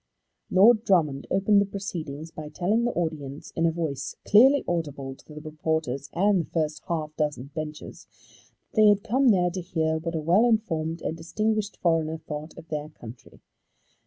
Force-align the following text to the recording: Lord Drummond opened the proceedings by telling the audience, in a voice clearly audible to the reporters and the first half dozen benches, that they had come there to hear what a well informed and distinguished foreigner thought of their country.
Lord 0.49 0.83
Drummond 0.83 1.27
opened 1.29 1.61
the 1.61 1.67
proceedings 1.67 2.31
by 2.31 2.49
telling 2.49 2.85
the 2.85 2.91
audience, 2.93 3.51
in 3.55 3.67
a 3.67 3.71
voice 3.71 4.15
clearly 4.25 4.63
audible 4.67 5.13
to 5.13 5.33
the 5.35 5.41
reporters 5.41 6.09
and 6.13 6.41
the 6.41 6.49
first 6.49 6.81
half 6.87 7.15
dozen 7.17 7.51
benches, 7.53 8.07
that 8.71 8.81
they 8.81 8.87
had 8.87 9.03
come 9.03 9.27
there 9.29 9.51
to 9.51 9.61
hear 9.61 9.99
what 9.99 10.15
a 10.15 10.19
well 10.19 10.45
informed 10.47 11.03
and 11.03 11.17
distinguished 11.17 11.77
foreigner 11.77 12.17
thought 12.17 12.57
of 12.57 12.69
their 12.69 12.89
country. 12.89 13.41